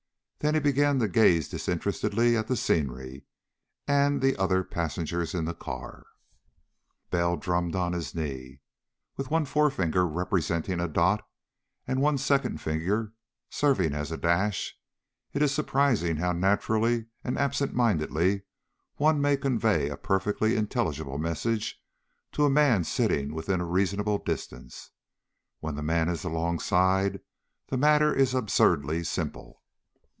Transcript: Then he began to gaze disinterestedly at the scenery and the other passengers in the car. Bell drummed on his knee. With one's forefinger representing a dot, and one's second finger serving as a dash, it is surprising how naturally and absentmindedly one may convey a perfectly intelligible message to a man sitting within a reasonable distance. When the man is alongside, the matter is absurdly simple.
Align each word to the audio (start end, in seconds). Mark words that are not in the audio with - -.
Then 0.43 0.55
he 0.55 0.59
began 0.59 0.97
to 0.97 1.07
gaze 1.07 1.47
disinterestedly 1.49 2.35
at 2.35 2.47
the 2.47 2.55
scenery 2.55 3.25
and 3.87 4.19
the 4.23 4.35
other 4.37 4.63
passengers 4.63 5.35
in 5.35 5.45
the 5.45 5.53
car. 5.53 6.03
Bell 7.11 7.37
drummed 7.37 7.75
on 7.75 7.93
his 7.93 8.15
knee. 8.15 8.59
With 9.17 9.29
one's 9.29 9.49
forefinger 9.49 10.07
representing 10.07 10.79
a 10.79 10.87
dot, 10.87 11.23
and 11.87 12.01
one's 12.01 12.25
second 12.25 12.59
finger 12.59 13.13
serving 13.51 13.93
as 13.93 14.11
a 14.11 14.17
dash, 14.17 14.75
it 15.31 15.43
is 15.43 15.53
surprising 15.53 16.17
how 16.17 16.31
naturally 16.31 17.05
and 17.23 17.37
absentmindedly 17.37 18.41
one 18.95 19.21
may 19.21 19.37
convey 19.37 19.89
a 19.89 19.95
perfectly 19.95 20.55
intelligible 20.55 21.19
message 21.19 21.79
to 22.31 22.45
a 22.45 22.49
man 22.49 22.83
sitting 22.83 23.31
within 23.35 23.61
a 23.61 23.65
reasonable 23.65 24.17
distance. 24.17 24.89
When 25.59 25.75
the 25.75 25.83
man 25.83 26.09
is 26.09 26.23
alongside, 26.23 27.19
the 27.67 27.77
matter 27.77 28.11
is 28.11 28.33
absurdly 28.33 29.03
simple. 29.03 29.59